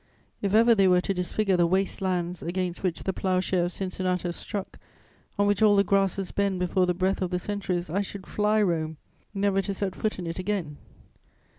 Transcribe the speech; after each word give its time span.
If 0.41 0.55
ever 0.55 0.73
they 0.73 0.87
were 0.87 1.01
to 1.01 1.13
disfigure 1.13 1.55
the 1.57 1.67
waste 1.67 2.01
lands 2.01 2.41
against 2.41 2.81
which 2.81 3.03
the 3.03 3.13
ploughshare 3.13 3.65
of 3.65 3.71
Cincinnatus 3.71 4.35
struck, 4.35 4.79
on 5.37 5.45
which 5.45 5.61
all 5.61 5.75
the 5.75 5.83
grasses 5.83 6.31
bend 6.31 6.59
before 6.59 6.87
the 6.87 6.95
breath 6.95 7.21
of 7.21 7.29
the 7.29 7.37
centuries, 7.37 7.87
I 7.87 8.01
should 8.01 8.25
fly 8.25 8.63
Rome, 8.63 8.97
never 9.35 9.61
to 9.61 9.75
set 9.75 9.95
foot 9.95 10.17
in 10.17 10.25
it 10.25 10.39
again. 10.39 10.77